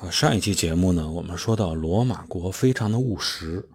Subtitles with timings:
[0.00, 3.68] 啊，上一期节目呢，我们说到罗马国非常的务实，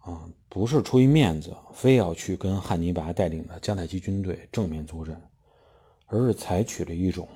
[0.00, 5.30] 啊，不是出于面子，非要去跟汉尼拔带领的迦太基军队正面作战，
[6.06, 7.28] 而是采取了一种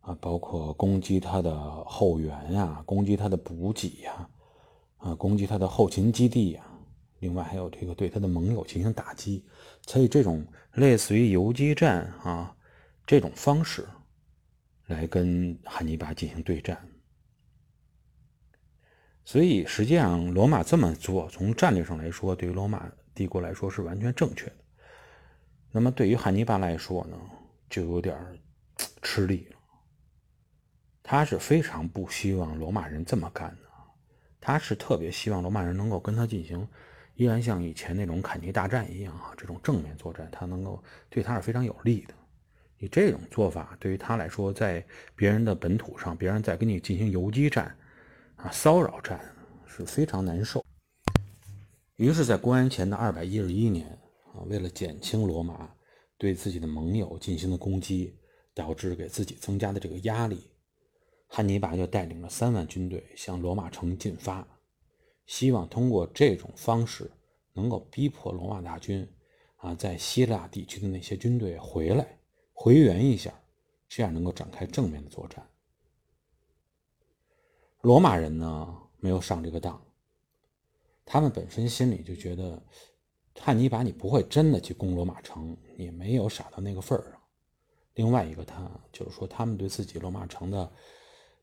[0.00, 4.28] 啊，包括攻击他的后援呀，攻击他的补给呀，
[4.96, 6.64] 啊，攻击他的后勤基地呀，
[7.20, 9.44] 另外还有这个对他的盟友进行打击，
[9.86, 12.52] 采取这种类似于游击战啊
[13.06, 13.86] 这种方式。
[14.90, 16.76] 来跟汉尼拔进行对战，
[19.24, 24.56] 所以实际上罗马这么做，从战略上来说，对于罗马帝国来说是完全正确的。
[25.70, 27.16] 那么对于汉尼拔来说呢，
[27.68, 28.18] 就有点
[29.00, 29.56] 吃力了。
[31.04, 33.68] 他是非常不希望罗马人这么干的，
[34.40, 36.66] 他是特别希望罗马人能够跟他进行，
[37.14, 42.14] 依然像以前那种坎尼大战一样啊，这种正面作战，他能够对他是非常有利的。
[42.82, 44.82] 你这种做法对于他来说，在
[45.14, 47.76] 别人的本土上，别人在跟你进行游击战，
[48.36, 49.20] 啊，骚扰战
[49.66, 50.64] 是非常难受。
[51.96, 53.86] 于是，在公元前的二百一十一年，
[54.32, 55.70] 啊，为了减轻罗马
[56.16, 58.18] 对自己的盟友进行的攻击，
[58.54, 60.50] 导致给自己增加的这个压力，
[61.26, 64.48] 汉尼拔就带领了三万军队向罗马城进发，
[65.26, 67.10] 希望通过这种方式
[67.52, 69.06] 能够逼迫罗马大军，
[69.58, 72.16] 啊，在希腊地区的那些军队回来。
[72.62, 73.32] 回援一下，
[73.88, 75.42] 这样能够展开正面的作战。
[77.80, 79.82] 罗马人呢没有上这个当，
[81.06, 82.62] 他们本身心里就觉得
[83.38, 87.18] 汉尼拔你不会真的去攻罗马城，也没有傻到那个份儿上。
[87.94, 90.70] 另外一个，他就是说他们对自己罗马城的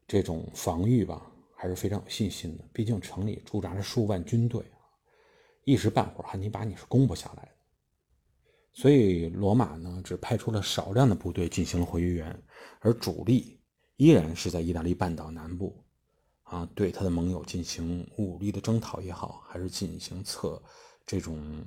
[0.07, 2.63] 这种防御吧，还是非常有信心的。
[2.71, 4.85] 毕竟城里驻扎着数万军队啊，
[5.63, 7.56] 一时半会儿汉尼拔你是攻不下来的。
[8.79, 12.43] 所以，罗马呢只派出了少量的部队进行了回援，
[12.79, 13.59] 而主力
[13.95, 15.83] 依然是在意大利半岛南部，
[16.43, 20.61] 啊，对他的盟友进行武力的征讨也好，还是进行策
[21.07, 21.65] 这种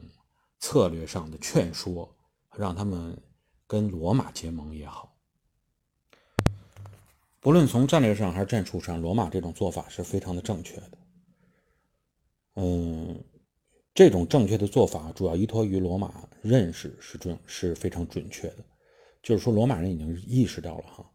[0.61, 2.17] 策略上的劝说，
[2.57, 3.21] 让他们
[3.67, 5.13] 跟罗马结盟也好。
[7.41, 10.91] 不论从战略上还是战术上，罗马这种做法是非常的正确的。
[12.55, 13.10] 嗯。
[13.93, 18.65] 这种正确的做法主要依托于罗马认识是准是非常准确的，
[19.23, 21.11] 就是说罗马人已经意识到了哈，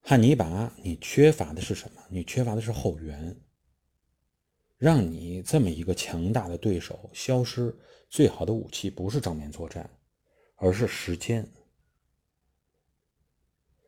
[0.00, 2.02] 汉尼拔你缺乏的是什么？
[2.10, 3.36] 你缺乏的是后援。
[4.76, 7.74] 让你这么一个强大的对手消失，
[8.10, 9.88] 最好的武器不是正面作战，
[10.56, 11.48] 而是时间。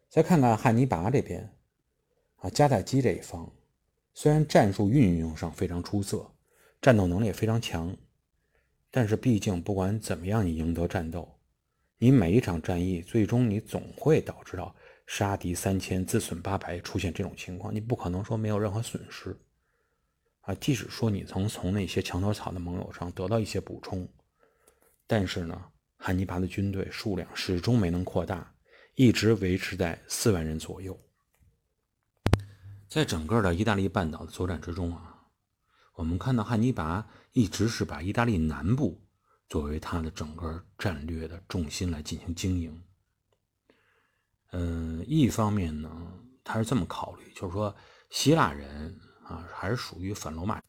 [0.09, 1.53] 再看看汉尼拔这边，
[2.37, 3.53] 啊，迦太基这一方，
[4.15, 6.33] 虽然战术运用上非常出色。
[6.81, 7.97] 战斗能力也非常强，
[8.91, 11.39] 但是毕竟不管怎么样，你赢得战斗，
[11.99, 14.75] 你每一场战役最终你总会导致到
[15.07, 19.37] 杀敌三千自损八百出现这种情况，你不可能说没有任何损失
[20.43, 20.55] 啊。
[20.57, 24.09] 即使说你曾从那些墙头草的盟友上得到一些补充，
[25.07, 25.61] 但是呢，
[25.97, 28.55] 汉尼拔的军队数量始终没能扩大，
[28.95, 30.97] 一直维持在四万人左右。
[32.89, 35.16] 在整个的意大利半岛的作战之中啊。
[35.97, 39.01] 我们看到汉尼拔一直是把意大利南部
[39.49, 42.83] 作为他的整个战略的重心来进行经营。
[44.53, 45.91] 嗯，一方面呢，
[46.45, 47.75] 他是这么考虑，就是说
[48.11, 50.63] 希腊人啊还是属于反罗马，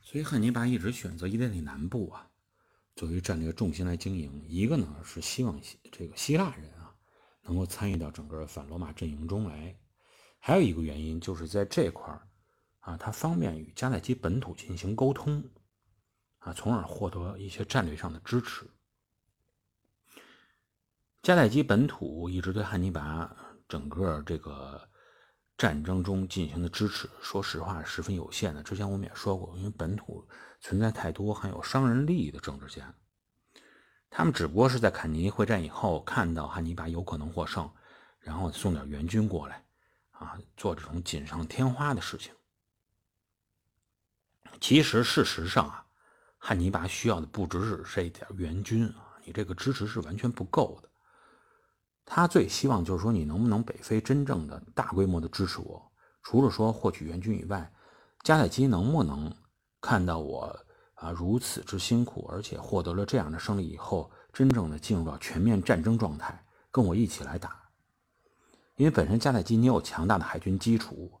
[0.00, 2.28] 所以汉尼拔一直选择意大利南部啊
[2.96, 4.44] 作为战略重心来经营。
[4.48, 5.60] 一个呢是希望
[5.92, 6.92] 这个希腊人啊
[7.42, 9.78] 能够参与到整个反罗马阵营中来，
[10.40, 12.27] 还有一个原因就是在这块儿。
[12.88, 15.44] 啊，他方便与迦太基本土进行沟通，
[16.38, 18.66] 啊，从而获得一些战略上的支持。
[21.22, 23.30] 迦太基本土一直对汉尼拔
[23.68, 24.88] 整个这个
[25.58, 28.62] 战争中进行的支持，说实话十分有限的。
[28.62, 30.26] 之前我们也说过，因为本土
[30.58, 32.94] 存在太多含有商人利益的政治家，
[34.08, 37.70] 他们只不过是在坎尼会战以后看到汉尼拔有可能获胜，
[38.20, 39.62] 然后送点援军过来，
[40.12, 42.32] 啊，做这种锦上添花的事情。
[44.60, 45.84] 其实，事实上啊，
[46.36, 50.88] 汉尼拔需要的不只是这一点援军啊，你这个支持是完全不够的。
[52.04, 55.90] 他最希望就是说，你能不能北非真正的大规模的支持我？
[56.22, 57.72] 除了说获取援军以外，
[58.24, 59.32] 迦太基能不能
[59.80, 60.58] 看到我
[60.94, 67.62] 啊如此之辛苦，而且获得了这样的胜利以后，真正的进入到全面战争状态，跟我一起来打？
[68.76, 71.12] 因为本身迦太基你有强大的海军基础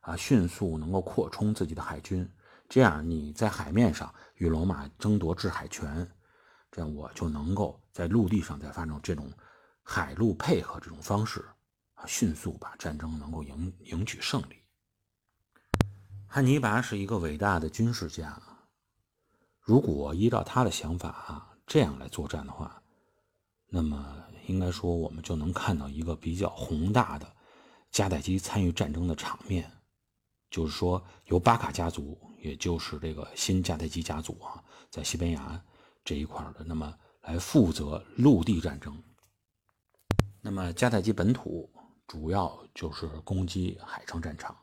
[0.00, 2.28] 啊，迅速能够扩充自己的海军。
[2.68, 6.10] 这样你在海面上与罗马争夺制海权，
[6.70, 9.32] 这样我就能够在陆地上再发生这种
[9.82, 11.44] 海陆配合这种方式
[11.94, 14.62] 啊迅速把战争能够赢赢取胜利。
[16.26, 18.42] 汉尼拔是一个伟大的军事家，
[19.60, 22.82] 如果依照他的想法啊这样来作战的话，
[23.68, 27.32] 那么应该说我们就能看到一个比较宏大的
[27.92, 29.72] 迦太基参与战争的场面，
[30.56, 35.62] 就是说由巴卡家族，也就是这个新迦太基家族啊，在西班牙
[36.02, 39.04] 这一块的，那么来负责陆地战争。
[40.40, 41.70] 那么迦太基本土
[42.06, 44.56] 主要就是攻击海上战场，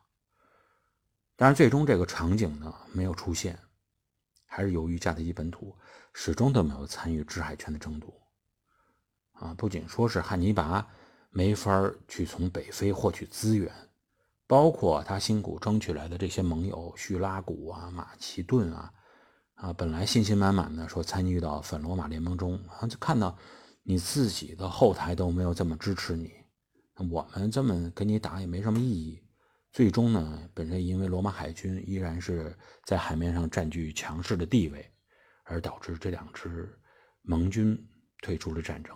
[1.36, 3.60] 但是最终这个场景呢没有出现，
[4.48, 5.78] 还是由于迦太基本土
[6.12, 8.20] 始终都没有参与制海权的争夺。
[9.34, 10.88] 啊，不仅说是汉尼拔
[11.30, 13.72] 没法去从北非获取资源，
[14.54, 18.94] 包括他辛苦争取来的这些盟友叙拉古啊、马其顿啊，
[19.56, 23.36] 啊，本来信心满满的说参与到反罗马联盟中，啊，就看到。
[23.82, 26.32] 你自己的后台都没有这么支持你，
[27.12, 29.22] 我们这么跟你打也没什么意义。
[29.72, 32.56] 最终呢，本身因为罗马海军依然是
[32.86, 34.88] 在海面上占据强势的地位，
[35.46, 36.72] 而导致这两支
[37.24, 37.76] 盟军
[38.22, 38.96] 退出了战争。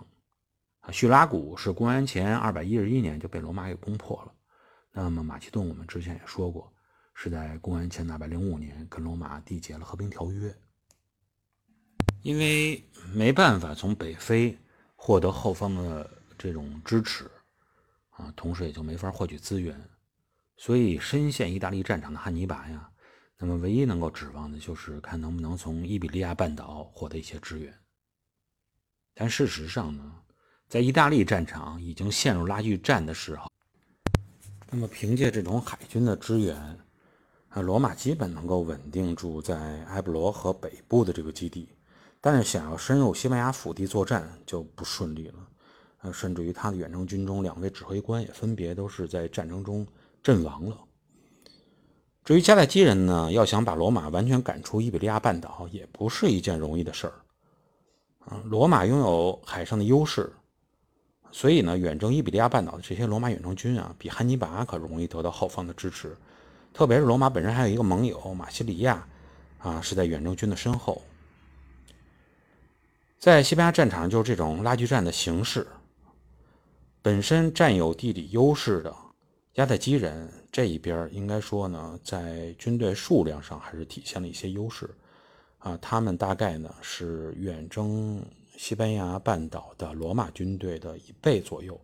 [0.82, 4.32] 啊，叙拉古是公元前二百一十一年就被罗马给攻破了。
[4.92, 6.72] 那么马其顿，我们之前也说过，
[7.14, 10.54] 是在公元前二百零五年跟罗马缔结了和平条约。
[12.22, 14.58] 因为没办法从北非。
[15.00, 17.30] 获得后方的这种支持，
[18.10, 19.80] 啊，同时也就没法获取资源，
[20.56, 22.90] 所以深陷意大利战场的汉尼拔呀，
[23.38, 27.72] 那么唯一能够指望的就是看能不能从伊比利亚半岛获得一些支援。
[29.14, 30.20] 但事实上呢，
[30.66, 33.48] 在意大利战场已经陷入拉锯战的时候，
[34.70, 36.56] 那么凭借这种海军的支援，
[37.48, 41.68] 啊，罗马基本能够稳定住在埃布罗河北部的这个基地。
[42.20, 45.34] 但是想要深入西班牙腹地作战就不顺利了，
[46.02, 49.86] 呃，甚至于他的远征军中两位指挥官也分别都是在战争中
[50.22, 50.76] 阵亡了。
[52.24, 57.14] 至于迦太基人呢，要想把罗马完全赶出伊比利亚半岛，也不是一件容易的事儿。
[58.26, 60.30] 啊，罗马拥有海上的优势，
[61.30, 66.16] 所以呢，远征伊比利亚半岛的这些罗马远征军啊，比汉尼拔可容易得到后方的支持。
[66.72, 69.06] 特别是罗马本身还有一个盟友马西里亚，
[69.58, 71.02] 啊，是在远征军的身后。
[73.18, 75.66] 在西班牙战场，就是这种拉锯战的形式。
[77.02, 78.94] 本身占有地理优势的
[79.54, 84.88] 迦太基人这一边，应该说呢，在军队数量上还是体现了一些优势。
[85.58, 88.24] 啊，他们大概呢是远征
[88.58, 91.80] 西班牙半岛的罗马军队的一倍左右。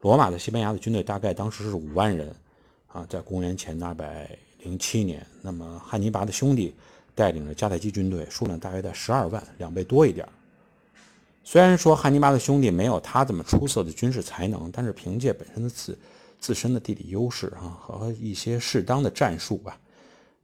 [0.00, 2.34] 罗马的西班牙的军队大概当时是五万人。
[2.88, 4.30] 啊，在公元前二百
[4.60, 6.72] 零七年，那么汉尼拔的兄弟
[7.12, 10.24] 带领着迦太基军队，数量大约在十二万，两倍多一点。
[11.42, 15.98] 虽然说汉尼拔的兄弟没有他这么出色的军事才能，但是凭借本身的自
[16.38, 19.76] 自身的地理优势啊和一些适当的战术吧，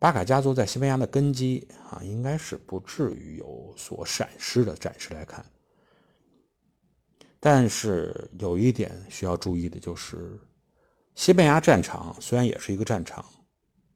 [0.00, 4.75] 巴卡家族在西班牙的根基啊应该是不至于有所闪失的。
[4.75, 5.47] 暂时来看，
[7.42, 10.38] 但是有一点需要注意的就是，
[11.14, 13.25] 西班牙战场虽然也是一个战场，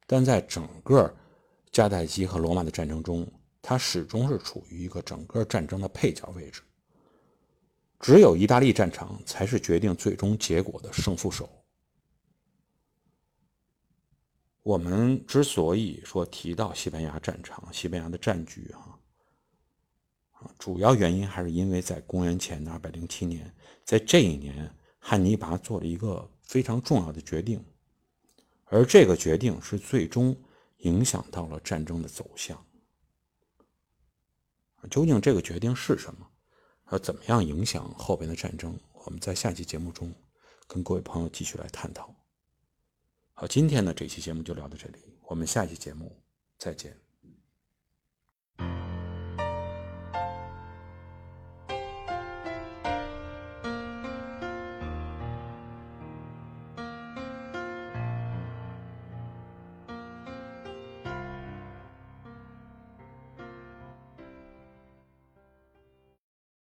[0.07, 1.15] 但在整个
[1.71, 3.31] 迦太基和罗马的战争中，
[3.61, 6.63] 它始终是处于一个整个战争的配角位置。
[8.01, 11.49] 只有意大利战场才是决定最终结果的胜负手。
[14.63, 18.99] 我们之所以说提到西班牙战场、西班牙的战局，哈，
[20.59, 27.65] 主要原因还是因为在公元前的二百零七年，在这一年，汉尼拔做了一个非常重要的决定，
[28.65, 30.37] 而这个决定是最终
[30.79, 32.65] 影响到了战争的走向。
[34.91, 36.29] 究竟这个决定是什么？
[36.93, 38.79] 要怎么样影响后边的战争？
[38.93, 40.15] 我们在下期节目中
[40.67, 42.15] 跟各位朋友继续来探讨。
[43.33, 46.23] 好，今天的这期节目就聊到这里，我们下期节目
[46.59, 47.04] 再见。